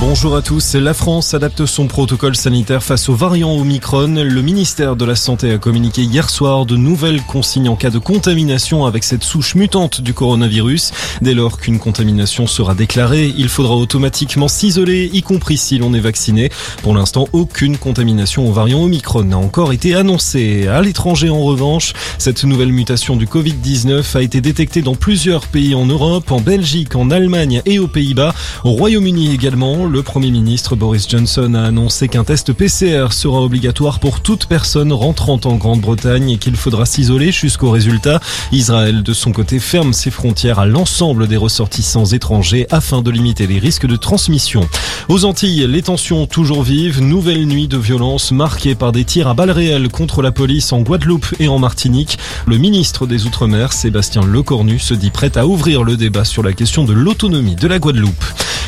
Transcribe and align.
Bonjour 0.00 0.34
à 0.34 0.40
tous. 0.40 0.76
La 0.76 0.94
France 0.94 1.34
adapte 1.34 1.66
son 1.66 1.86
protocole 1.86 2.34
sanitaire 2.34 2.82
face 2.82 3.10
aux 3.10 3.14
variants 3.14 3.52
Omicron. 3.52 4.14
Le 4.14 4.40
ministère 4.40 4.96
de 4.96 5.04
la 5.04 5.14
Santé 5.14 5.52
a 5.52 5.58
communiqué 5.58 6.00
hier 6.00 6.30
soir 6.30 6.64
de 6.64 6.74
nouvelles 6.74 7.20
consignes 7.20 7.68
en 7.68 7.76
cas 7.76 7.90
de 7.90 7.98
contamination 7.98 8.86
avec 8.86 9.04
cette 9.04 9.22
souche 9.22 9.54
mutante 9.56 10.00
du 10.00 10.14
coronavirus. 10.14 10.92
Dès 11.20 11.34
lors 11.34 11.58
qu'une 11.58 11.78
contamination 11.78 12.46
sera 12.46 12.74
déclarée, 12.74 13.30
il 13.36 13.50
faudra 13.50 13.76
automatiquement 13.76 14.48
s'isoler, 14.48 15.10
y 15.12 15.20
compris 15.20 15.58
si 15.58 15.76
l'on 15.76 15.92
est 15.92 16.00
vacciné. 16.00 16.48
Pour 16.82 16.94
l'instant, 16.94 17.28
aucune 17.34 17.76
contamination 17.76 18.48
au 18.48 18.52
variant 18.52 18.82
Omicron 18.82 19.24
n'a 19.24 19.36
encore 19.36 19.70
été 19.70 19.94
annoncée. 19.94 20.66
À 20.66 20.80
l'étranger, 20.80 21.28
en 21.28 21.42
revanche, 21.42 21.92
cette 22.16 22.44
nouvelle 22.44 22.72
mutation 22.72 23.16
du 23.16 23.26
Covid-19 23.26 24.16
a 24.16 24.22
été 24.22 24.40
détectée 24.40 24.80
dans 24.80 24.94
plusieurs 24.94 25.46
pays 25.46 25.74
en 25.74 25.84
Europe, 25.84 26.32
en 26.32 26.40
Belgique, 26.40 26.96
en 26.96 27.10
Allemagne 27.10 27.60
et 27.66 27.78
aux 27.78 27.88
Pays-Bas. 27.88 28.34
Au 28.64 28.70
Royaume-Uni 28.70 29.34
également, 29.34 29.89
le 29.90 30.02
Premier 30.04 30.30
ministre 30.30 30.76
Boris 30.76 31.08
Johnson 31.08 31.54
a 31.54 31.64
annoncé 31.64 32.06
qu'un 32.06 32.22
test 32.22 32.52
PCR 32.52 33.08
sera 33.10 33.40
obligatoire 33.42 33.98
pour 33.98 34.20
toute 34.20 34.46
personne 34.46 34.92
rentrant 34.92 35.40
en 35.44 35.56
Grande-Bretagne 35.56 36.30
et 36.30 36.38
qu'il 36.38 36.54
faudra 36.54 36.86
s'isoler 36.86 37.32
jusqu'au 37.32 37.70
résultat. 37.70 38.20
Israël, 38.52 39.02
de 39.02 39.12
son 39.12 39.32
côté, 39.32 39.58
ferme 39.58 39.92
ses 39.92 40.12
frontières 40.12 40.60
à 40.60 40.66
l'ensemble 40.66 41.26
des 41.26 41.36
ressortissants 41.36 42.04
étrangers 42.04 42.68
afin 42.70 43.02
de 43.02 43.10
limiter 43.10 43.48
les 43.48 43.58
risques 43.58 43.86
de 43.86 43.96
transmission. 43.96 44.68
Aux 45.08 45.24
Antilles, 45.24 45.66
les 45.66 45.82
tensions 45.82 46.26
toujours 46.26 46.62
vives, 46.62 47.02
nouvelle 47.02 47.46
nuit 47.46 47.66
de 47.66 47.78
violence 47.78 48.30
marquée 48.30 48.76
par 48.76 48.92
des 48.92 49.04
tirs 49.04 49.26
à 49.26 49.34
balles 49.34 49.50
réelles 49.50 49.88
contre 49.88 50.22
la 50.22 50.30
police 50.30 50.72
en 50.72 50.82
Guadeloupe 50.82 51.34
et 51.40 51.48
en 51.48 51.58
Martinique. 51.58 52.18
Le 52.46 52.58
ministre 52.58 53.06
des 53.06 53.26
Outre-mer, 53.26 53.72
Sébastien 53.72 54.22
Lecornu, 54.22 54.78
se 54.78 54.94
dit 54.94 55.10
prêt 55.10 55.36
à 55.36 55.46
ouvrir 55.46 55.82
le 55.82 55.96
débat 55.96 56.24
sur 56.24 56.44
la 56.44 56.52
question 56.52 56.84
de 56.84 56.92
l'autonomie 56.92 57.56
de 57.56 57.66
la 57.66 57.80
Guadeloupe. 57.80 58.24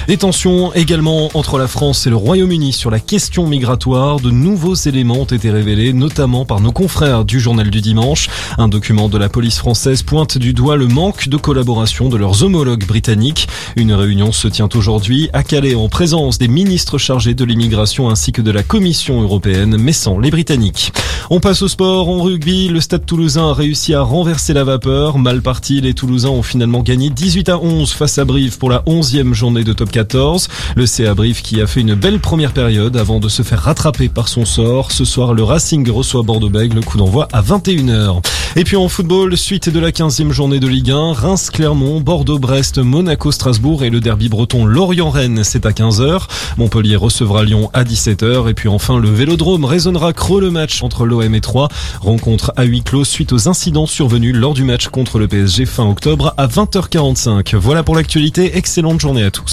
Des 0.09 0.17
tensions 0.17 0.73
également 0.75 1.31
entre 1.35 1.59
la 1.59 1.69
France 1.69 2.09
et 2.09 2.11
le 2.11 2.17
Royaume-Uni 2.17 2.73
sur 2.73 2.91
la 2.91 2.99
question 2.99 3.47
migratoire. 3.47 4.19
De 4.19 4.33
nouveaux 4.33 4.75
éléments 4.75 5.21
ont 5.21 5.25
été 5.25 5.49
révélés, 5.49 5.93
notamment 5.93 6.45
par 6.45 6.61
nos 6.61 6.73
confrères 6.73 7.25
du 7.25 7.39
journal 7.39 7.71
du 7.71 7.81
dimanche. 7.81 8.29
Un 8.59 8.67
document 8.67 9.09
de 9.09 9.17
la 9.17 9.29
police 9.29 9.59
française 9.59 10.03
pointe 10.03 10.39
du 10.39 10.55
doigt 10.55 10.77
le 10.77 10.89
manque 10.89 11.29
de 11.29 11.37
collaboration 11.37 12.09
de 12.09 12.17
leurs 12.17 12.43
homologues 12.43 12.85
britanniques. 12.85 13.47
Une 13.77 13.93
réunion 13.93 14.33
se 14.33 14.49
tient 14.49 14.69
aujourd'hui 14.75 15.31
à 15.33 15.45
Calais 15.45 15.77
en 15.77 15.89
présence 15.89 16.37
des 16.37 16.49
ministres 16.49 16.99
chargés 16.99 17.35
de 17.35 17.45
l'immigration 17.45 18.11
ainsi 18.11 18.33
que 18.33 18.43
de 18.43 18.51
la 18.51 18.65
Commission 18.65 19.23
européenne, 19.23 19.77
mais 19.79 19.93
sans 19.93 20.19
les 20.19 20.33
Britanniques. 20.33 20.93
On 21.31 21.39
passe 21.39 21.63
au 21.63 21.69
sport. 21.69 22.09
En 22.09 22.23
rugby, 22.23 22.69
le 22.69 22.81
Stade 22.81 23.07
toulousain 23.07 23.51
a 23.51 23.55
réussi 23.55 23.95
à 23.95 24.03
renverser 24.03 24.53
la 24.53 24.65
vapeur. 24.65 25.19
Mal 25.19 25.43
parti, 25.43 25.81
les 25.81 25.95
Toulousains 25.95 26.31
ont 26.31 26.43
finalement 26.43 26.83
gagné 26.83 27.09
18 27.09 27.49
à 27.51 27.59
11 27.59 27.93
face 27.93 28.19
à 28.19 28.25
Brive 28.25 28.59
pour 28.59 28.69
la 28.69 28.81
11e 28.81 29.33
journée 29.33 29.63
de 29.63 29.73
top 29.73 29.92
14. 29.93 30.49
Le 30.75 30.87
CA 30.87 31.15
Brive 31.15 31.43
qui 31.43 31.61
a 31.61 31.69
fait 31.69 31.83
une 31.83 31.95
belle 31.95 32.19
première 32.19 32.53
période 32.53 32.97
avant 32.97 33.21
de 33.21 33.29
se 33.29 33.43
faire 33.43 33.61
rattraper 33.61 34.09
par 34.09 34.27
son 34.27 34.45
sort. 34.45 34.91
Ce 34.91 35.05
soir, 35.05 35.35
le 35.35 35.45
Racing 35.45 35.89
reçoit 35.89 36.23
Bordeaux-Bègles. 36.23 36.77
Le 36.77 36.83
coup 36.83 36.99
d'envoi 36.99 37.29
à 37.33 37.43
21h. 37.43 38.21
Et 38.57 38.65
puis 38.65 38.77
en 38.77 38.89
football, 38.89 39.37
suite 39.37 39.69
de 39.69 39.79
la 39.79 39.91
15e 39.91 40.33
journée 40.33 40.59
de 40.59 40.67
Ligue 40.67 40.91
1, 40.91 41.13
Reims-Clermont, 41.13 42.01
Bordeaux-Brest, 42.01 42.79
Monaco-Strasbourg 42.79 43.85
et 43.85 43.91
le 43.91 44.01
derby 44.01 44.29
breton 44.29 44.65
Lorient-Rennes, 44.65 45.43
c'est 45.45 45.67
à 45.67 45.71
15h. 45.71 46.23
Montpellier 46.57 46.97
recevra 46.97 47.45
Lyon 47.45 47.71
à 47.73 47.85
17h. 47.85 48.51
Et 48.51 48.55
puis 48.55 48.69
enfin, 48.69 48.99
le 48.99 49.09
Vélodrome 49.09 49.65
résonnera 49.65 50.13
creux 50.13 50.41
le 50.41 50.51
match 50.51 50.83
entre 50.83 51.07
l'OM 51.07 51.35
et 51.35 51.41
3. 51.41 51.69
Rencontre 52.01 52.53
à 52.57 52.65
huis 52.65 52.83
clos 52.83 53.05
suite 53.05 53.33
aux 53.33 53.49
incidents 53.49 53.87
survenus 53.87 54.35
lors 54.35 54.55
du 54.55 54.65
match 54.65 54.89
contre 54.89 55.19
le 55.19 55.29
PSG 55.29 55.67
fin 55.67 55.89
octobre 55.89 56.35
à 56.37 56.47
20h45. 56.47 57.57
Voilà 57.57 57.83
pour 57.83 57.97
l'actualité. 57.97 58.57
Excellente 58.57 59.01
journée 59.01 59.25
à 59.25 59.31
tous. 59.31 59.51